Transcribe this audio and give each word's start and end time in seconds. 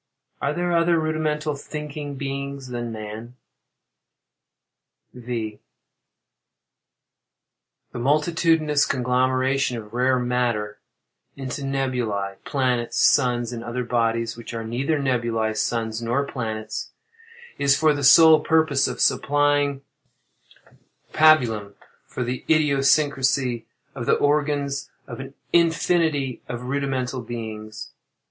Are 0.41 0.51
there 0.51 0.75
other 0.75 0.99
rudimental 0.99 1.55
thinking 1.55 2.15
beings 2.15 2.69
than 2.69 2.91
man? 2.91 3.35
V. 5.13 5.59
The 7.91 7.99
multitudinous 7.99 8.87
conglomeration 8.87 9.77
of 9.77 9.93
rare 9.93 10.17
matter 10.17 10.79
into 11.35 11.61
nebulæ, 11.61 12.37
planets, 12.45 12.97
suns, 12.97 13.53
and 13.53 13.63
other 13.63 13.83
bodies 13.83 14.35
which 14.35 14.55
are 14.55 14.63
neither 14.63 14.97
nebulæ, 14.97 15.55
suns, 15.55 16.01
nor 16.01 16.25
planets, 16.25 16.89
is 17.59 17.77
for 17.77 17.93
the 17.93 18.03
sole 18.03 18.39
purpose 18.39 18.87
of 18.87 18.99
supplying 18.99 19.83
pabulum 21.13 21.75
for 22.07 22.23
the 22.23 22.43
idiosyncrasy 22.49 23.67
of 23.93 24.07
the 24.07 24.15
organs 24.15 24.89
of 25.05 25.19
an 25.19 25.35
infinity 25.53 26.41
of 26.49 26.63
rudimental 26.63 27.21
beings. 27.21 27.91